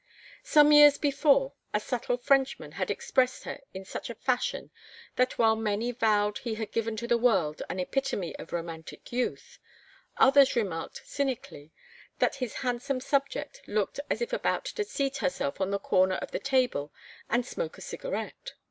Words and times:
Some 0.41 0.71
years 0.71 0.97
before, 0.97 1.53
a 1.75 1.79
subtle 1.79 2.17
Frenchman 2.17 2.71
had 2.71 2.89
expressed 2.89 3.43
her 3.43 3.59
in 3.71 3.85
such 3.85 4.09
a 4.09 4.15
fashion 4.15 4.71
that 5.15 5.37
while 5.37 5.55
many 5.55 5.91
vowed 5.91 6.39
he 6.39 6.55
had 6.55 6.71
given 6.71 6.97
to 6.97 7.07
the 7.07 7.19
world 7.19 7.61
an 7.69 7.79
epitome 7.79 8.35
of 8.37 8.51
romantic 8.51 9.11
youth, 9.11 9.59
others 10.17 10.55
remarked 10.55 11.03
cynically 11.05 11.71
that 12.17 12.37
his 12.37 12.55
handsome 12.65 12.99
subject 12.99 13.61
looked 13.67 13.99
as 14.09 14.23
if 14.23 14.33
about 14.33 14.65
to 14.65 14.83
seat 14.83 15.17
herself 15.17 15.61
on 15.61 15.69
the 15.69 15.77
corner 15.77 16.15
of 16.15 16.31
the 16.31 16.39
table 16.39 16.91
and 17.29 17.45
smoke 17.45 17.77
a 17.77 17.81
cigarette. 17.81 18.53